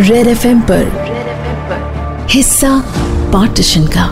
Red 0.00 0.26
F 0.26 0.46
M 0.46 0.60
पर 0.60 0.84
हिस्सा 2.30 2.84
partition 3.32 3.86
का। 3.86 4.06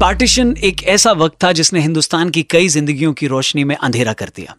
पार्टीशन 0.00 0.54
एक 0.64 0.82
ऐसा 0.84 1.12
वक्त 1.12 1.44
था 1.44 1.52
जिसने 1.52 1.80
हिंदुस्तान 1.80 2.30
की 2.30 2.42
कई 2.42 2.68
जिंदगियों 2.68 3.12
की 3.12 3.26
रोशनी 3.26 3.64
में 3.64 3.76
अंधेरा 3.76 4.12
कर 4.12 4.28
दिया। 4.36 4.54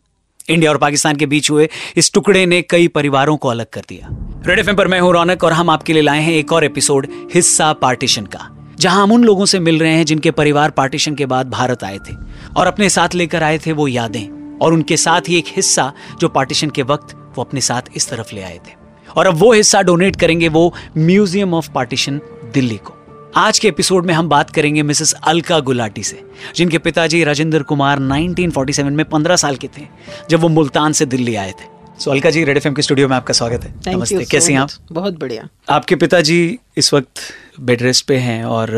इंडिया 0.50 0.72
और 0.72 0.78
पाकिस्तान 0.78 1.16
के 1.16 1.26
बीच 1.26 1.52
हुए 1.52 1.70
इस 1.96 2.14
टुकड़े 2.14 2.46
ने 2.46 2.62
कई 2.62 2.88
परिवारों 2.88 3.38
को 3.38 3.48
अलग 3.48 3.66
कर 3.74 3.82
दिया। 3.90 4.08
रेड 4.48 4.60
एफ़ 4.60 4.72
पर 4.72 4.88
मैं 4.88 5.00
हूँ 5.00 5.14
रौनक 5.14 5.44
और 5.44 5.54
हम 5.54 5.70
आपके 5.70 5.94
लिए 5.94 6.02
लाए 6.02 6.22
हैं 6.22 6.34
एक 6.34 6.54
और 6.54 6.64
एपिसोड 6.64 7.08
हिस्सा 7.34 7.74
पार्टीशन 7.74 8.26
का। 8.26 8.59
जहाँ 8.80 9.04
हम 9.04 9.12
उन 9.12 9.24
लोगों 9.24 9.46
से 9.46 9.60
मिल 9.60 9.80
रहे 9.80 9.94
हैं 9.94 10.06
जिनके 10.06 10.32
परिवार 10.32 10.70
पार्टीशन 10.70 11.16
के 11.16 11.26
बाद 11.26 11.50
भारत 11.50 11.84
आए 11.84 11.98
थे 11.98 12.16
और 12.58 12.68
अपने 12.68 12.90
साथ 12.90 13.16
लेकर 13.16 13.44
आए 13.44 13.58
थे 13.58 13.72
वो 13.72 13.88
यादें 13.88 14.58
और 14.58 14.74
उनके 14.74 14.98
साथ 14.98 15.22
ही 15.28 15.38
एक 15.38 15.46
हिस्सा 15.48 15.94
जो 16.20 16.30
पार्टीशन 16.30 16.70
के 16.70 16.84
वक्त 16.84 17.34
वो 17.38 17.44
अपने 17.44 17.62
साथ 17.62 17.82
इस 17.96 18.10
तरफ़ 18.10 18.36
ले 18.36 18.44
आए 18.44 18.58
थे। 18.58 18.72
और 19.18 19.28
अब 19.28 19.36
वो 19.36 19.54
हिस्सा 19.54 19.82
डोनेट 19.82 20.16
करेंगे 20.16 20.48
वो 20.48 20.74
म्यूज़ियम 20.98 21.54
ऑफ़ 21.54 21.72
पार्टीशन 21.72 22.22
दिल्ली 22.54 22.78
को। 22.78 22.94
आज 23.36 23.60
के 23.60 23.68
एपिसोड 23.68 24.06
में 24.06 24.14
हम 24.14 24.30
बात 24.30 24.50
करेंगे 24.50 24.84
मिसेस 24.84 25.14
अलका 25.14 25.60
गुलाटी 25.60 26.04
से 26.04 26.24
जिनके 26.56 26.78
पिताजी 26.78 27.24
राजेंद्र 27.24 27.64
कुमार 27.64 28.00
1947 28.00 28.80
में 28.80 29.06
15 29.06 29.36
साल 29.36 29.56
के 29.56 29.68
थे 29.68 29.88
जब 30.30 30.40
वो 30.40 30.48
मुल्तान 30.48 30.92
से 30.92 31.06
दिल्ली 31.06 31.36
आए 31.36 31.52
थे। 31.52 31.80
So 32.00 32.12
so, 32.12 32.16
Alka 32.16 32.30
ji 32.30 32.44
Red 32.44 32.58
F 32.58 32.68
के 32.68 32.82
स्टूडियो 32.82 33.08
में 33.08 33.18
आपका 33.18 33.34
स्वागत 33.34 33.64
है। 33.64 33.96
नमस्ते। 33.96 34.16
so 34.16 34.30
कैसे 34.30 34.54
हैं 34.54 34.60
आप? 34.60 34.70
बहुत 34.92 35.20
बढ़िया। 35.20 35.48
आपके 35.70 35.96
पिताजी 35.96 36.60
इस 36.78 36.94
वक्त 36.94 37.20
बेड 37.62 37.82
रेस्ट 37.82 38.06
पे 38.08 38.18
हैं 38.18 38.44
और 38.46 38.72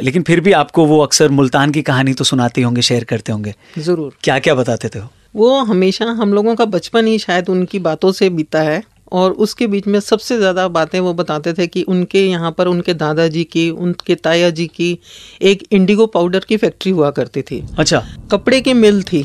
लेकिन 0.00 0.22
फिर 0.22 0.40
भी 0.40 0.52
आपको 0.54 0.84
वो 0.86 1.00
अक्सर 1.00 1.28
मुल्तान 1.30 1.70
की 1.70 1.82
कहानी 1.82 2.14
तो 2.14 2.24
सुनाते 2.24 2.62
होंगे 2.62 2.82
शेयर 2.82 3.04
करते 3.04 3.32
होंगे। 3.32 3.54
ज़रूर। 3.78 4.16
क्या 4.24 4.38
क्या 4.38 4.54
बताते 4.54 4.88
थे 4.88 5.00
वो? 5.36 5.54
हमेशा 5.62 6.04
हम 6.14 6.34
लोगों 6.34 6.54
का 6.54 6.64
बचपन 6.66 7.06
ही 7.06 7.18
शायद 7.18 7.48
उनकी 7.48 7.78
बातों 7.80 8.12
से 8.12 8.28
बीता 8.30 8.60
है 8.62 8.82
और 9.12 9.32
उसके 9.44 9.66
बीच 9.66 9.86
में 9.86 9.98
सबसे 10.00 10.36
ज़्यादा 10.38 10.66
बातें 10.70 10.98
वो 11.00 11.12
बताते 11.14 11.52
थे 11.52 11.66
कि 11.66 11.82
उनके 11.84 12.24
यहाँ 12.26 12.50
पर 12.52 12.66
उनके 12.66 12.94
दादाजी 12.94 13.44
की 13.46 13.68
उनके 13.70 14.14
ताया 14.16 14.50
जी 14.50 14.66
की 14.66 14.98
एक 15.42 15.62
इंडिगो 15.72 16.06
पाउडर 16.08 16.44
की 16.48 16.56
फैक्ट्री 16.56 16.92
हुआ 16.92 17.10
करती 17.12 17.42
थी। 17.42 17.62
अच्छा। 17.78 18.02
कपड़े 18.32 18.60
की 18.60 18.72
मिल 18.74 19.02
थी 19.02 19.24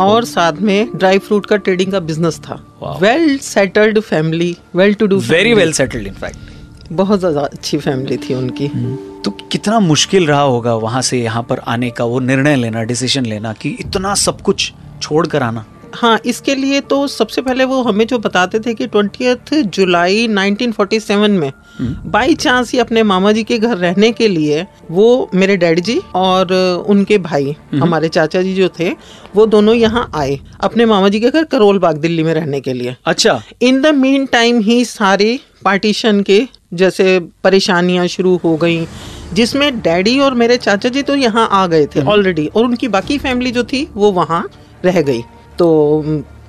और 0.00 0.24
साथ 0.24 0.60
में 0.60 0.88
ड्राई 0.94 1.18
फ्रूट 1.18 1.46
का 1.46 1.56
ट्रेडिंग 1.58 1.92
का 1.92 2.00
बिज़नेस 2.02 2.38
था। 2.40 2.54
Well 3.00 3.38
settled 3.38 4.00
family 4.00 4.56
well 4.76 4.94
to 4.94 5.06
do 5.06 5.18
very 5.20 5.54
well 5.54 5.72
settled 5.72 6.06
in fact 6.06 6.47
बहुत 6.92 7.18
ज़्यादा 7.18 7.40
अच्छी 7.42 7.78
फैमिली 7.78 8.16
थी 8.18 8.34
उनकी 8.34 8.66
हम्म। 8.66 8.96
तो 9.22 9.30
कितना 9.52 9.80
मुश्किल 9.80 10.26
रहा 10.26 10.40
होगा 10.40 10.74
वहाँ 10.74 11.02
से 11.02 11.18
यहाँ 11.18 11.42
पर 11.42 11.58
आने 11.58 11.90
का 11.90 12.04
वो 12.04 12.20
निर्णय 12.20 12.56
लेना 12.56 12.82
डिसीज़न 12.82 13.26
लेना 13.26 13.52
कि 13.52 13.76
इतना 13.80 14.14
सब 14.14 14.40
कुछ 14.40 14.72
छोड़ 15.02 15.26
कर 15.26 15.42
आना 15.42 15.64
हाँ 15.94 16.18
इसके 16.26 16.54
लिए 16.54 16.80
तो 16.80 17.06
सबसे 17.06 17.42
पहले 17.42 17.64
वो 17.64 17.82
हमें 17.82 18.06
जो 18.06 18.18
बताते 18.18 18.60
थे 18.60 18.74
कि 18.74 18.86
ट्वेंटी 18.86 19.62
जुलाई 19.62 20.26
1947 20.28 21.28
में 21.30 21.52
बाई। 21.80 22.34
चांस 22.34 22.72
ही 22.72 22.78
अपने 22.78 23.02
मामा 23.02 23.32
जी 23.32 23.42
के 23.44 23.58
घर 23.58 23.76
रहने 23.76 24.10
के 24.12 24.28
लिए 24.28 24.66
वो 24.90 25.08
मेरे 25.34 25.56
डैडी 25.56 25.80
जी 25.80 26.00
और 26.14 26.52
उनके 26.88 27.18
भाई 27.18 27.50
हम्म। 27.50 27.82
हमारे 27.82 28.08
चाचा 28.08 28.42
जी 28.42 28.54
जो 28.54 28.68
थे 28.78 28.90
वो 29.36 29.46
दोनों 29.46 29.74
यहाँ 29.74 30.10
आए 30.14 30.38
अपने 30.60 30.86
मामा 30.86 31.08
जी 31.08 31.20
के 31.20 31.30
घर 31.30 31.44
करोल 31.46 31.78
बाग 31.78 31.96
दिल्ली 31.96 32.22
में 32.22 32.32
रहने 32.34 32.60
के 32.60 32.72
लिए 32.72 32.96
अच्छा 33.04 33.40
इन 33.62 33.80
द 33.82 33.94
मीन 33.94 34.26
टाइम 34.26 34.60
ही 34.60 34.84
सारे 34.84 35.38
पार्टीशन 35.64 36.22
के 36.22 36.46
जैसे 36.74 37.18
परेशानियाँ 37.44 38.06
शुरू 38.06 38.36
हो 38.36 38.56
गई 38.56 38.86
जिसमें 39.34 39.80
डैडी 39.80 40.18
और 40.18 40.34
मेरे 40.34 40.56
चाचा 40.56 40.88
जी 40.88 41.02
तो 41.02 41.14
यहाँ 41.16 41.48
आ 41.52 41.66
गए 41.66 41.86
थे 41.86 42.02
ऑलरेडी 42.02 42.42
हम्म। 42.42 42.58
और 42.58 42.64
उनकी 42.64 42.88
बाकी 42.88 43.18
फैमिली 43.18 43.50
जो 43.50 43.64
थी 43.64 43.86
वो 43.94 44.10
वहाँ 44.12 44.48
रह 44.84 45.00
गई 45.02 45.22
तो 45.58 45.68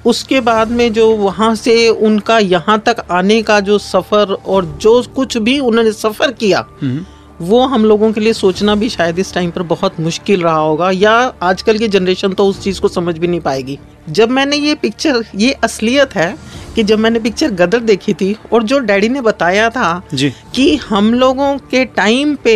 उसके 0.06 0.40
बाद 0.42 0.72
में 0.72 0.92
जो 0.94 1.10
वहाँ 1.16 1.54
से 1.56 1.88
उनका 1.90 2.38
यहाँ 2.40 2.80
तक 2.80 3.06
आने 3.12 3.42
का 3.42 3.60
जो 3.60 3.78
सफ़र 3.78 4.34
और 4.34 4.66
जो 4.82 5.02
कुछ 5.16 5.38
भी 5.40 5.60
उन्होंने 5.62 5.92
सफ़र 5.94 6.32
किया 6.34 6.66
हम्म। 6.82 7.06
वो 7.42 7.60
हम 7.66 7.86
लोगों 7.86 8.12
के 8.14 8.22
लिए 8.22 8.34
सोचना 8.34 8.76
भी 8.76 8.90
शायद 8.90 9.20
इस 9.20 9.34
टाइम 9.34 9.52
पर 9.52 9.62
बहुत 9.64 10.00
मुश्किल 10.00 10.42
रहा 10.44 10.56
होगा 10.56 10.90
या 10.92 11.12
आजकल 11.44 11.78
की 11.78 11.88
जनरेशन 11.88 12.34
तो 12.34 12.46
उस 12.46 12.62
चीज़ 12.62 12.82
को 12.82 12.88
समझ 12.88 13.18
भी 13.18 13.28
नहीं 13.28 13.40
पाएगी 13.40 13.78
जब 14.10 14.30
मैंने 14.30 14.56
ये 14.58 14.76
पिक्चर 14.76 15.24
ये 15.36 15.52
असलियत 15.64 16.16
है 16.16 16.36
कि 16.76 16.84
जब 16.84 17.00
मैंने 17.00 17.20
पिक्चर 17.20 17.52
गदर 17.54 17.80
देखी 17.82 18.14
थी 18.14 18.36
और 18.54 18.64
जो 18.64 18.80
डैडी 18.82 19.10
ने 19.10 19.22
बताया 19.22 19.70
था 19.70 20.02
जी। 20.14 20.30
कि 20.56 20.76
हम 20.80 21.14
लोगों 21.14 21.58
के 21.72 21.86
टाइम 21.86 22.36
पे 22.36 22.56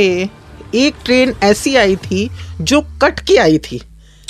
एक 0.75 0.95
ट्रेन 1.05 1.33
ऐसी 1.43 1.75
आई 1.75 1.95
थी 2.01 2.29
जो 2.61 2.81
कट 3.01 3.19
के 3.19 3.37
आई 3.37 3.57
थी 3.61 3.81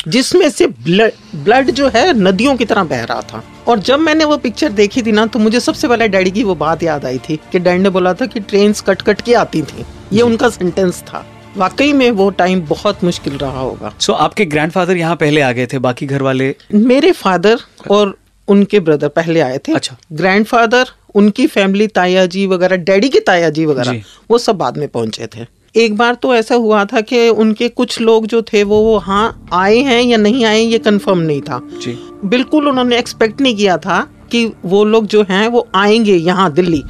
जिसमें 0.08 0.50
से 0.50 0.68
ब्लड 0.68 1.12
ब्लड 1.36 1.72
जो 1.72 1.88
है 1.88 2.14
नदियों 2.14 2.56
की 2.58 2.66
तरह 2.66 2.84
बह 2.84 3.04
रहा 3.04 3.22
था। 3.22 3.44
और 3.68 3.80
जब 3.80 4.00
मैंने 4.00 4.26
वो 4.26 4.38
पिक्चर 4.38 4.72
देखी 4.72 5.02
थी 5.02 5.12
ना 5.12 5.26
तो 5.26 5.40
मुझे 5.40 5.60
सबसे 5.60 5.88
पहले 5.88 6.08
डैडी 6.08 6.32
की 6.32 6.44
वो 6.44 6.56
बात 6.56 6.84
याद 6.84 7.06
आई 7.06 7.18
थी 7.20 7.40
कि 7.52 7.60
डैडी 7.60 7.84
ने 7.84 7.90
बोला 7.90 8.14
था 8.14 8.26
कि 8.26 8.40
ट्रेन 8.40 8.74
कट 8.88 9.02
कट 9.02 9.22
के 9.22 9.34
आती 9.34 9.62
थी। 9.62 9.86
ये 10.14 10.22
उनका 10.22 10.50
सेंटेंस 10.50 11.02
था। 11.02 11.26
वाकई 11.58 11.94
में 11.94 12.10
वो 12.12 12.30
टाइम 12.30 12.62
बहुत 12.62 13.04
मुश्किल 13.04 13.38
रहा 13.38 13.60
होगा। 13.60 13.94
सो 14.00 14.14
so, 14.14 14.20
आपके 14.20 14.46
ग्रैंडफादर 14.46 14.98
यहाँ 14.98 15.16
पहले 15.16 15.42
आ 15.42 15.52
गए 15.52 15.66
थे 15.66 15.80
बाकी 15.80 16.06
घर 16.06 16.22
वाले 16.22 16.56
मेरे 16.74 17.12
फादर 17.12 17.60
और 17.92 18.18
उनके 18.48 18.80
ब्रदर 18.80 19.08
पहले 19.08 19.40
आए 19.40 19.58
थे। 19.58 19.74
अच्छा। 19.74 19.96
ग्रैंडफादर 20.12 20.90
उनकी 21.16 21.48
फैमिली 21.48 21.88
ताया 21.88 22.26
जी 22.26 22.46
वगैरह 22.48 22.76
डैडी 22.76 23.10
के 23.10 23.20
ताया 23.20 23.50
जी। 23.50 23.66
वगैरह 23.66 24.02
वो 24.32 24.38
सब 24.38 24.56
बाद 24.56 24.78
में 24.78 24.88
पहुँचे 24.88 25.28
थे। 25.28 25.46
एक 25.76 25.98
बार 25.98 26.16
तो 26.16 26.36
ऐसा 26.36 26.56
हुआ 26.56 26.86
था 26.86 27.02
कि 27.02 27.30
उनके 27.30 27.70
कुछ 27.70 28.02
लोग 28.02 28.26
जो 28.28 28.42
थे 28.42 28.64
वो 28.64 28.98
हाँ 28.98 29.48
आए 29.54 29.78
हैं 29.78 30.02
या 30.02 30.18
नहीं 30.18 30.46
आए 30.46 30.60
ये 30.60 30.78
कंफर्म 30.78 31.20
नहीं 31.20 31.42
था। 31.42 31.62
जी। 31.82 31.98
बिल्कुल 32.26 32.68
उन्होंने 32.68 32.98
एक्सपेक्ट 32.98 33.42
नहीं 33.42 33.56
किया 33.56 33.78
था 33.78 34.08
कि 34.32 34.52
वो 34.66 34.84
लोग 34.84 35.06
जो 35.06 35.26
हैं 35.30 35.48
वो 35.48 35.68
आएँगे 35.76 36.16
यहाँ 36.16 36.54
दिल्ली। 36.54 36.84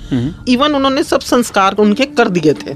इवन 0.53 0.65
हम्म। 0.65 0.75
उन्होंने 0.75 1.03
सब 1.03 1.19
संस्कार 1.19 1.75
उनके 1.75 2.05
कर 2.05 2.29
दिए 2.29 2.53
थे। 2.53 2.71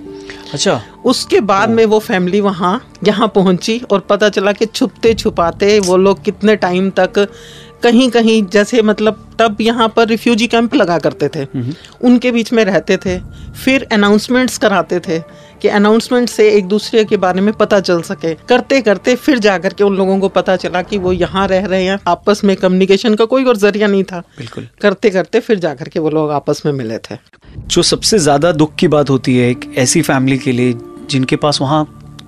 अच्छा। 0.54 0.82
उसके 1.06 1.40
बाद 1.40 1.70
में 1.70 1.86
वो 1.86 2.00
फैमिली 2.00 2.42
वहाँ 2.42 2.90
यहाँ 3.04 3.28
पहुँची 3.28 3.82
और 3.92 4.00
पता 4.00 4.30
चला 4.30 4.52
कि 4.52 4.66
छुपते 4.66 5.14
छुपाते 5.14 5.80
वो 5.80 5.98
लोग 5.98 6.24
कितने 6.24 6.56
टाइम 6.56 6.90
तक 6.90 7.28
कहीं 7.84 8.10
कहीं 8.10 8.44
जैसे 8.44 8.82
मतलब 8.82 9.36
तब 9.40 9.58
यहाँ 9.62 9.94
पर 9.96 10.08
रिफ्यूजी 10.08 10.48
कैंप 10.48 10.76
लगा 10.76 10.98
करते 11.00 11.28
थे। 11.28 11.40
हम्म। 11.40 11.74
उनके 12.02 12.32
बीच 12.32 12.54
में 12.54 12.66
रहते 12.66 12.98
थे 12.98 13.20
फिर 13.66 13.88
अनाउंसमेंट्स 13.92 14.58
कराते 14.58 15.00
थे। 15.00 15.47
कि 15.62 15.68
अनाउंसमेंट 15.68 16.30
से 16.30 16.50
एक 16.52 16.66
दूसरे 16.68 17.04
के 17.06 17.18
बारे 17.18 17.42
में 17.42 17.54
पता 17.54 17.80
चल 17.80 18.02
सके। 18.02 18.34
करते 18.50 18.82
करते 18.82 19.16
फिर 19.16 19.40
जाकर 19.40 19.74
के 19.74 19.84
उन 19.84 19.96
लोगों 19.98 20.20
को 20.20 20.30
पता 20.30 20.56
चला 20.56 20.82
कि 20.82 20.98
वो 20.98 21.12
यहाँ 21.14 21.48
रह 21.48 21.66
रहे 21.66 21.84
हैं। 21.84 22.00
आपस 22.08 22.44
में 22.44 22.56
कम्युनिकेशन 22.56 23.16
का 23.16 23.26
कोई 23.26 23.44
और 23.44 23.58
ज़रिया 23.58 23.88
नहीं 23.88 24.04
था। 24.04 24.20
बिल्कुल। 24.38 24.68
करते 24.82 25.10
करते 25.10 25.40
फिर 25.40 25.60
जाकर 25.60 25.90
के 25.90 26.00
वो 26.00 26.10
लोग 26.10 26.32
आपस 26.32 26.62
में 26.66 26.74
मिले 26.74 26.98
थे। 27.00 27.18
जो 27.58 27.82
सबसे 27.84 28.20
ज़्यादा 28.20 28.52
दुख 28.52 28.76
की 28.76 28.88
बात 28.88 29.10
होती 29.10 29.38
है 29.38 29.50
एक 29.50 29.74
ऐसी 29.78 30.02
फैमिली 30.02 30.38
के 30.38 30.52
लिए 30.52 30.74
जिनके 31.10 31.36
पास 31.36 31.62
वहाँ 31.62 31.84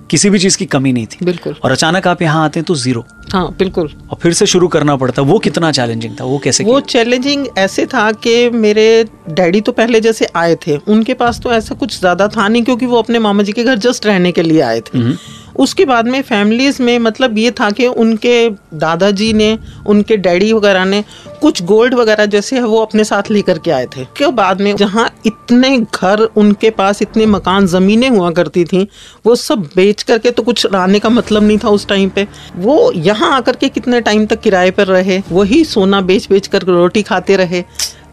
किसी 0.10 0.30
भी 0.30 0.40
चीज़ 0.40 0.58
की 0.58 0.66
कमी 0.68 0.92
नहीं 0.94 1.06
थी। 1.06 1.26
बिल्कुल। 1.26 1.56
और 1.64 1.72
अचानक 1.72 2.08
आप 2.08 2.22
यहाँ 2.22 2.44
आते 2.46 2.60
हैं 2.60 2.66
तो 2.66 2.76
ज़ीरो। 2.76 3.06
हाँ 3.34 3.48
बिल्कुल। 3.60 3.90
और 4.12 4.18
फिर 4.22 4.34
से 4.34 4.46
शुरू 4.46 4.68
करना 4.68 4.96
पड़ता 4.96 5.22
वो 5.22 5.38
कितना 5.40 5.72
चैलेंजिंग 5.72 6.16
था 6.20 6.26
वो 6.26 6.38
कैसे 6.44 6.64
वो 6.64 6.80
चैलेंजिंग 6.88 7.48
ऐसे 7.58 7.86
था 7.86 8.12
कि 8.24 8.50
मेरे 8.50 8.86
डैडी 9.30 9.62
तो 9.62 9.72
पहले 9.72 10.02
जैसे 10.02 10.28
आए 10.36 10.56
थे 10.68 10.78
उनके 10.88 11.14
पास 11.16 11.40
तो 11.44 11.52
ऐसा 11.54 11.76
कुछ 11.76 12.00
ज़्यादा 12.00 12.28
था 12.28 12.48
नहीं 12.48 12.64
क्योंकि 12.64 12.86
वो 12.86 12.98
अपने 12.98 13.20
मामा 13.20 13.44
जी 13.44 13.52
के 13.52 13.64
घर 13.64 13.78
जस्ट 13.80 14.06
रहने 14.06 14.32
के 14.32 14.44
लिए 14.44 14.62
आए 14.62 14.80
थे। 14.82 14.98
हम्म। 14.98 15.18
उसके 15.60 15.86
बाद 15.86 16.08
में 16.08 16.22
फैमिलीज़ 16.22 16.82
में 16.84 16.98
मतलब 17.00 17.38
ये 17.38 17.52
था 17.52 17.70
कि 17.72 17.88
उनके 17.88 18.50
दादाजी 18.76 19.32
ने, 19.34 19.58
उनके 19.88 20.18
डैडी 20.18 20.52
वगैरह 20.54 20.86
ने 20.86 21.04
कुछ 21.42 21.62
गोल्ड 21.64 21.94
वगैरह 21.94 22.26
जैसे 22.26 22.56
है 22.56 22.64
वो 22.64 22.82
अपने 22.82 23.04
साथ 23.04 23.30
लेकर 23.32 23.60
के 23.60 23.72
आए 23.72 23.86
थे। 23.88 24.06
के 24.18 24.28
बाद 24.32 24.62
में 24.62 24.76
जहाँ 24.76 25.10
इतने 25.26 25.78
घर 25.78 26.22
उनके 26.22 26.70
पास, 26.70 27.02
इतने 27.02 27.26
मकान, 27.26 27.68
ज़मीनें 27.68 28.10
हुआ 28.10 28.32
करती 28.32 28.64
थी, 28.66 28.88
वो 29.26 29.36
सब 29.36 29.70
बेच 29.76 30.04
करके 30.04 30.32
तो 30.32 30.44
कुछ 30.44 30.66
लाने 30.74 31.00
का 31.00 31.10
मतलब 31.10 31.44
नहीं 31.44 31.58
था 31.58 31.70
उस 31.70 31.88
टाइम 31.88 32.10
पे। 32.10 32.28
वो 32.56 32.92
यहाँ 32.92 33.32
आकर 33.36 33.56
के 33.56 33.70
कितने 33.70 34.02
टाइम 34.02 34.26
तक 34.26 34.42
किराए 34.42 34.72
पर 34.72 34.88
रहे, 34.88 35.22
वही 35.32 35.64
सोना 35.66 36.02
बेच 36.02 36.28
बेच 36.30 36.48
कर 36.48 36.64
रोटी 36.64 37.02
खाते 37.04 37.36
रहे, 37.36 37.64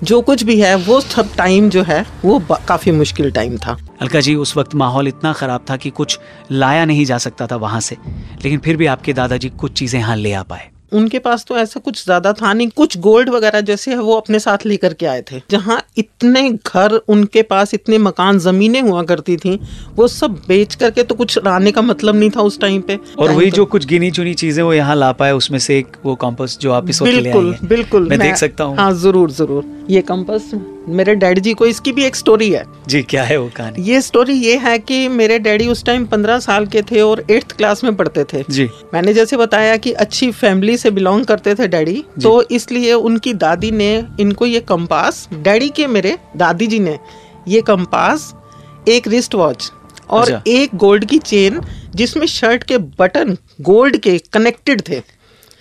जो 0.02 0.20
कुछ 0.20 0.42
भी 0.42 0.60
है, 0.60 0.74
वो 0.76 1.00
सब 1.00 1.34
टाइम 1.36 1.68
जो 1.70 1.82
है, 1.82 2.04
वो 2.24 2.38
काफ़ी 2.68 2.92
मुश्किल 2.92 3.30
टाइम 3.30 3.56
था। 3.56 3.76
अलका 4.00 4.20
जी 4.20 4.34
उस 4.36 4.56
वक्त 4.56 4.74
माहौल 4.74 5.08
इतना 5.08 5.32
ख़राब 5.32 5.64
था 5.70 5.76
कि 5.76 5.90
कुछ 5.92 6.18
लाया 6.52 6.84
नहीं 6.84 7.04
जा 7.06 7.18
सकता 7.18 7.46
था 7.46 7.56
वहाँ 7.58 7.80
से 7.80 7.96
लेकिन 8.44 8.58
फिर 8.58 8.76
भी 8.76 8.86
आपके 8.88 9.12
दादाजी 9.14 9.48
कुछ 9.50 9.72
चीज़ें 9.72 9.98
यहाँ 10.00 10.16
ले 10.16 10.32
आ 10.32 10.42
पाए। 10.44 10.70
उनके 10.92 11.18
पास 11.18 11.44
तो 11.44 11.56
ऐसा 11.58 11.80
कुछ 11.80 12.04
ज़्यादा 12.04 12.32
था 12.32 12.52
नहीं 12.52 12.68
कुछ 12.70 12.96
गोल्ड 12.98 13.28
वगैरह 13.30 13.60
जैसे 13.60 13.90
है 13.90 13.96
वो 13.98 14.16
अपने 14.16 14.38
साथ 14.38 14.66
लेकर 14.66 14.92
के 14.94 15.06
आए 15.06 15.22
थे। 15.30 15.40
जहाँ 15.50 15.80
इतने 15.98 16.50
घर 16.50 16.94
उनके 17.08 17.42
पास 17.42 17.74
इतने 17.74 17.98
मकान 17.98 18.38
जमीनें 18.38 18.80
हुआ 18.80 19.02
करती 19.02 19.36
थी 19.36 19.58
वो 19.96 20.08
सब 20.08 20.36
बेच 20.48 20.74
करके 20.74 21.02
तो 21.02 21.14
कुछ 21.14 21.38
लाने 21.38 21.72
का 21.72 21.82
मतलब 21.82 22.16
नहीं 22.16 22.30
था 22.30 22.42
उस 22.42 22.60
टाइम 22.60 22.80
पे। 22.82 22.98
और 23.18 23.30
वही 23.30 23.50
जो 23.50 23.64
कुछ 23.66 23.86
गिनी 23.86 24.10
चुनी 24.10 24.34
चीज़ें 24.36 24.62
वो 24.62 24.72
यहाँ 24.74 24.96
ला 24.96 25.10
पाए 25.14 25.32
उसमें 25.32 25.58
से 25.58 25.78
एक 25.78 25.96
वो 26.04 26.14
कम्पस 26.16 26.58
जो 26.60 26.72
आप 26.72 26.90
इस 26.90 27.02
बिल्कुल 27.02 27.54
बिल्कुल 27.64 28.02
मैं, 28.02 28.08
मैं 28.08 28.18
देख 28.18 28.36
सकता 28.36 28.64
हूँ। 28.64 28.76
हाँ 28.76 28.92
ज़रूर 28.94 29.30
ज़रूर। 29.32 29.86
ये 29.90 30.02
कम्पस 30.04 30.50
मेरे 30.88 31.14
डैडी 31.14 31.40
जी 31.40 31.52
को 31.52 31.66
इसकी 31.66 31.92
भी 31.92 32.04
एक 32.04 32.16
स्टोरी 32.16 32.50
है। 32.50 32.64
जी 32.88 33.02
क्या 33.02 33.22
है 33.24 33.36
वो 33.36 33.48
कहानी? 33.56 33.82
ये 33.82 34.00
स्टोरी 34.00 34.34
ये 34.34 34.56
है 34.56 34.78
कि 34.78 35.08
मेरे 35.08 35.38
डैडी 35.38 35.66
उस 35.68 35.84
टाइम 35.84 36.04
पंद्रह 36.06 36.38
साल 36.38 36.66
के 36.66 36.82
थे 36.82 37.00
और 37.00 37.24
एट्थ 37.30 37.52
क्लास 37.52 37.82
में 37.84 37.94
पढ़ते 37.96 38.24
थे। 38.24 38.42
जी। 38.50 38.68
मैंने 38.94 39.14
जैसे 39.14 39.36
बताया 39.36 39.76
कि 39.76 39.92
अच्छी 39.94 40.30
फैमिली 40.32 40.76
से 40.76 40.90
बिलोंग 40.90 41.24
करते 41.24 41.54
थे 41.54 41.68
डैडी 41.68 42.04
तो 42.22 42.40
इसलिए 42.50 42.92
उनकी 42.92 43.34
दादी 43.34 43.70
ने 43.70 43.92
इनको 44.20 44.46
ये 44.46 44.60
कंपास 44.60 45.28
डैडी 45.34 45.68
के 45.68 45.86
मेरे 45.86 46.16
दादी 46.36 46.66
जी 46.66 46.78
ने 46.78 46.98
ये 47.48 47.62
कंपास 47.62 48.32
एक 48.88 49.08
रिस्ट 49.08 49.34
वॉच 49.34 49.70
और 50.10 50.22
अच्छा। 50.22 50.42
एक 50.46 50.74
गोल्ड 50.74 51.04
की 51.04 51.18
चेन 51.18 51.60
जिसमें 51.94 52.26
शर्ट 52.26 52.62
के 52.62 52.78
बटन 52.78 53.36
गोल्ड 53.60 53.96
के 53.96 54.18
कनेक्टेड 54.32 54.82
थे। 54.88 55.02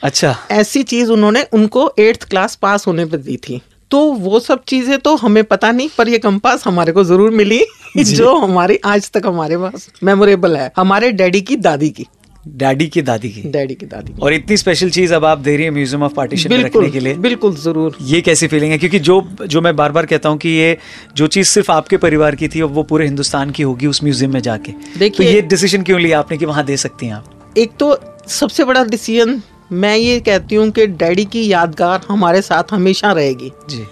अच्छा। 0.04 0.36
ऐसी 0.52 0.84
चीज़ 0.84 1.12
उन्होंने 1.12 1.44
उनको 1.54 1.92
एट्थ 2.00 2.30
क्लास 2.30 2.56
पास 2.56 2.88
होने 2.88 3.06
पर 3.06 3.18
दी 3.18 3.38
थी। 3.38 3.62
तो 3.92 4.00
वो 4.14 4.40
सब 4.40 4.64
चीज़ें 4.64 4.98
तो 5.00 5.16
हमें 5.16 5.44
पता 5.44 5.72
नहीं 5.72 5.90
पर 5.98 6.10
ये 6.10 6.18
कंपास 6.18 6.68
हमारे 6.68 6.92
को 6.92 7.04
ज़रूर 7.04 7.32
मिली 7.32 7.66
जो। 7.98 8.36
हमारी 8.36 8.80
आज 8.86 9.12
तक 9.12 9.22
हमारे 9.26 9.58
पास 9.58 9.90
मेमोरेबल 10.04 10.58
है। 10.58 10.72
हमारे 10.78 11.12
डैडी 11.12 11.42
की 11.42 11.56
दादी 11.56 11.90
की। 11.90 12.06
डैडी 12.48 12.88
की 12.88 13.02
दादी 13.02 13.30
की? 13.30 13.42
डैडी 13.42 13.76
की 13.76 13.86
दादी 13.86 14.14
की। 14.14 14.20
और 14.22 14.34
इतनी 14.34 14.58
स्पेशल 14.58 14.90
चीज़ 14.90 15.14
अब 15.14 15.26
आप 15.26 15.38
दे 15.38 15.56
रही 15.56 15.66
है 15.66 15.72
म्यूज़ियम 15.72 16.04
ऑफ़ 16.04 16.14
पार्टीशन 16.14 16.50
में 16.50 16.64
रखने 16.64 16.90
के 16.90 17.00
लिए? 17.00 17.14
बिल्कुल 17.14 17.56
ज़रूर। 17.56 17.98
ये 18.02 18.22
कैसी 18.22 18.48
फीलिंग 18.48 18.72
है? 18.72 18.78
क्योंकि 18.78 19.00
जो 19.00 19.30
जो 19.48 19.62
मैं 19.62 19.76
बार 19.76 19.92
बार 19.92 20.06
कहता 20.06 20.30
हूँ 20.30 20.38
कि 20.38 20.50
ये 20.50 20.78
जो 21.16 21.28
चीज़ 21.28 21.48
सिर्फ़ 21.48 21.72
आपके 21.72 21.98
परिवार 21.98 22.36
की 22.36 22.48
थी 22.48 22.62
अब 22.62 22.74
वो 22.74 22.84
पूरे 22.84 23.06
हिंदुस्तान 23.06 23.52
की 23.52 23.64
होगी 23.64 23.88
उस 23.88 24.04
म्यूज़ियम 24.04 24.34
में 24.34 24.40
जाके। 24.40 24.72
देखिए 24.72 24.94
तो 24.94 25.00
देखिए- 25.00 25.34
ये 25.36 25.42
डिसीज़न 25.42 25.82
क्यों 25.84 26.00
लिया 26.02 26.20
आपने 26.20 26.38
कि 26.38 26.46
वहाँ 26.46 26.66
दे 26.66 26.78
सकती 26.78 27.06
हैं 27.06 27.14
आप? 27.14 27.54
एक 27.58 27.72
तो 27.80 28.00
सबसे 28.28 28.64
बड़ा 28.64 28.84
डिसीज़न 28.84 29.42
मैं 29.72 29.96
ये 29.98 30.20
कहती 30.20 30.56
हूँ 30.56 30.70
कि 30.72 30.88
डैडी 30.88 31.26
की 31.26 31.48
यादगार 31.48 32.02
हमारे 32.10 32.42
साथ 32.42 32.74
हमेशा 32.74 33.12
रहेगी। 33.12 33.52
जी। 33.70 33.86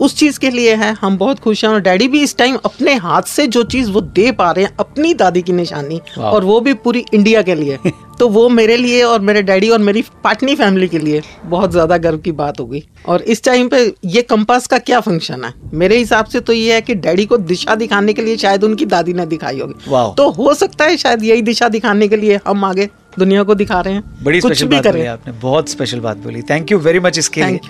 उस 0.00 0.14
चीज़ 0.16 0.38
के 0.40 0.50
लिए 0.50 0.74
है 0.74 0.92
हम 0.92 1.16
बहुत 1.18 1.38
खुश 1.38 1.64
हैं 1.64 1.70
और 1.70 1.80
डैडी 1.80 2.06
भी 2.08 2.22
इस 2.22 2.36
टाइम 2.36 2.56
अपने 2.64 2.94
हाथ 2.96 3.22
से 3.22 3.46
जो 3.46 3.62
चीज़ 3.62 3.90
वो 3.90 4.00
दे 4.00 4.30
पा 4.32 4.50
रहे 4.50 4.64
हैं 4.64 4.74
अपनी 4.80 5.12
दादी 5.14 5.42
की 5.42 5.52
निशानी 5.52 6.00
और 6.18 6.44
वो 6.44 6.60
भी 6.60 6.72
पूरी 6.74 7.04
इंडिया 7.14 7.42
के 7.42 7.54
लिए। 7.54 7.78
तो 8.18 8.28
वो 8.28 8.48
मेरे 8.48 8.76
लिए 8.76 9.02
और 9.02 9.20
मेरे 9.20 9.42
डैडी 9.42 9.68
और 9.68 9.78
मेरी 9.78 10.02
पाटनी 10.24 10.54
फैमिली 10.54 10.88
के 10.88 10.98
लिए 10.98 11.22
बहुत 11.44 11.70
ज़्यादा 11.70 11.96
गर्व 11.96 12.18
की 12.18 12.32
बात 12.32 12.60
होगी। 12.60 12.82
और 13.06 13.22
इस 13.22 13.42
टाइम 13.44 13.68
पे 13.68 13.82
ये 14.04 14.22
कंपास 14.22 14.66
का 14.66 14.78
क्या 14.78 15.00
फ़ंक्शन 15.00 15.44
है? 15.44 15.52
मेरे 15.74 15.98
हिसाब 15.98 16.24
से 16.24 16.40
तो 16.40 16.52
ये 16.52 16.74
है 16.74 16.80
कि 16.80 16.94
डैडी 16.96 17.26
को 17.26 17.36
दिशा 17.36 17.74
दिखाने 17.74 18.12
के 18.12 18.22
लिए 18.22 18.36
शायद 18.36 18.64
उनकी 18.64 18.86
दादी 18.86 19.12
ने 19.12 19.26
दिखाई 19.26 19.60
होगी। 19.60 20.14
तो 20.16 20.30
हो 20.30 20.54
सकता 20.54 20.84
है 20.84 20.96
शायद 20.96 21.24
यही 21.24 21.42
दिशा 21.42 21.68
दिखाने 21.68 22.08
के 22.08 22.16
लिए 22.16 22.40
हम 22.46 22.64
आगे 22.64 22.88
दुनिया 23.20 23.42
को 23.42 23.54
दिखा 23.54 23.80
रहे 23.80 23.94
हैं। 23.94 24.02
बड़ी 24.22 24.40
कुछ 24.40 24.52
स्पेशल 24.52 24.68
भी 24.68 24.80
करें। 24.80 25.06
आपने 25.06 25.32
बहुत 25.32 25.68
स्पेशल 25.68 26.00
बात 26.00 26.16
बोली। 26.16 26.42
थैंक 26.42 26.72
यू 26.72 26.78
वेरी 26.78 27.00
मच 27.00 27.18
इसके 27.18 27.44
लिए। 27.44 27.60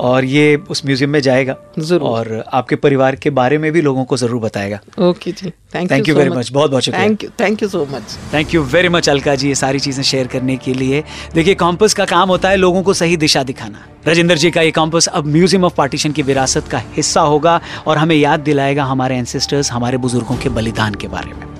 और 0.00 0.24
ये 0.24 0.56
उस 0.70 0.86
म्यूज़ियम 0.86 1.10
में 1.10 1.20
जाएगा। 1.20 1.56
ज़रूर। 1.78 2.08
और 2.08 2.44
आपके 2.52 2.76
परिवार 2.76 3.16
के 3.16 3.30
बारे 3.30 3.58
में 3.58 3.70
भी 3.72 3.80
लोगों 3.80 4.04
को 4.04 4.16
ज़रूर 4.16 4.40
बताएगा। 4.40 4.80
Okay 4.98 5.32
ji. 5.32 5.52
Thank 5.74 5.92
you 5.92 6.14
you 6.14 6.16
very 6.22 6.34
much. 6.36 6.50
बहुत-बहुत 6.50 6.82
शुक्रिया। 6.82 7.06
Thank 7.06 7.24
you 7.24 7.30
thank 7.40 7.62
you 7.62 7.68
so 7.68 7.86
much 7.92 8.18
thank 8.34 8.54
you 8.54 8.62
very 8.62 8.88
much 8.88 9.08
Alka 9.08 9.34
ji 9.34 9.48
ये 9.48 9.54
सारी 9.54 9.78
चीज़ें 9.78 10.02
शेयर 10.02 10.26
करने 10.26 10.56
के 10.56 10.74
लिए। 10.74 11.02
देखिए 11.34 11.54
कॉम्पस 11.54 11.94
का 11.94 12.04
काम 12.04 12.28
होता 12.28 12.48
है 12.48 12.56
लोगों 12.56 12.82
को 12.82 12.94
सही 12.94 13.16
दिशा 13.16 13.42
दिखाना। 13.42 13.86
राजेंद्र 14.06 14.36
जी 14.36 14.50
का 14.50 14.62
ये 14.62 14.70
कॉम्पस 14.70 15.06
अब 15.06 15.26
म्यूज़ियम 15.26 15.64
ऑफ़ 15.64 15.74
पार्टीशन 15.74 16.12
की 16.12 16.22
विरासत 16.22 16.68
का 16.68 16.82
हिस्सा 16.96 17.20
होगा 17.20 17.60
और 17.86 17.98
हमें 17.98 18.16
याद 18.16 18.40
दिलाएगा 18.40 18.84
हमारे 18.84 19.16
एंसेस्टर्स 19.16 19.72
हमारे 19.72 19.98
बुज़ुर्गों 19.98 20.36
के 20.36 20.48
बलिदान 20.48 20.94
के 20.94 21.08
बारे 21.08 21.32
में। 21.32 21.55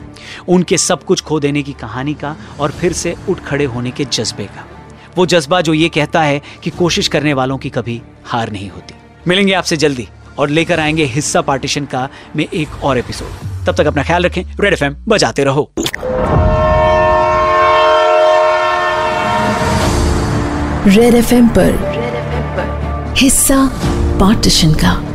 उनके 0.49 0.79
सब 0.79 1.05
कुछ 1.05 1.21
खो 1.21 1.41
देने 1.41 1.63
की 1.63 1.73
कहानी 1.73 2.15
का 2.15 2.37
और 2.61 2.71
फिर 2.71 2.93
से 2.93 3.15
उठ 3.29 3.41
खड़े 3.41 3.65
होने 3.65 3.91
के 3.91 4.05
जज्बे 4.05 4.45
का। 4.45 4.69
वो 5.17 5.27
जज्बा 5.27 5.61
जो 5.61 5.75
ये 5.75 5.89
कहता 5.89 6.23
है 6.23 6.43
कि 6.63 6.71
कोशिश 6.71 7.09
करने 7.09 7.35
वालों 7.35 7.59
की 7.59 7.71
कभी 7.71 8.03
हार 8.25 8.53
नहीं 8.53 8.71
होती। 8.71 8.95
मिलेंगे 9.29 9.53
आपसे 9.53 9.77
जल्दी 9.77 10.09
और 10.39 10.49
लेकर 10.49 10.81
आएँगे 10.81 11.05
हिस्सा 11.05 11.41
पार्टीशन 11.41 11.85
का 11.85 12.09
में 12.37 12.49
एक 12.55 12.69
और 12.85 12.99
एपिसोड। 12.99 13.29
तब 13.67 13.75
तक 13.77 13.87
अपना 13.87 14.03
ख्याल 14.03 14.23
रखें, 14.23 14.45
रेड 14.61 14.73
एफ़ 14.73 14.85
बजाते 14.85 15.45
रहो। 15.45 15.73
रेड 20.87 21.15
एफ़ 21.15 21.35
पर 21.35 21.97
हिस्सा 23.19 23.71
पार्टीशन 24.21 24.73
का। 24.73 25.06